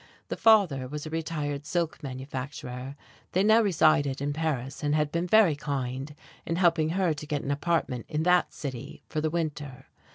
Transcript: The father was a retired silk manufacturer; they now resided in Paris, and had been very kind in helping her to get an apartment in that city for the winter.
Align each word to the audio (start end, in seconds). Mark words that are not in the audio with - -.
The 0.29 0.35
father 0.35 0.87
was 0.87 1.05
a 1.05 1.11
retired 1.11 1.63
silk 1.63 2.01
manufacturer; 2.01 2.95
they 3.33 3.43
now 3.43 3.61
resided 3.61 4.19
in 4.19 4.33
Paris, 4.33 4.81
and 4.81 4.95
had 4.95 5.11
been 5.11 5.27
very 5.27 5.55
kind 5.55 6.15
in 6.43 6.55
helping 6.55 6.89
her 6.97 7.13
to 7.13 7.27
get 7.27 7.43
an 7.43 7.51
apartment 7.51 8.07
in 8.09 8.23
that 8.23 8.51
city 8.51 9.03
for 9.09 9.21
the 9.21 9.29
winter. 9.29 9.85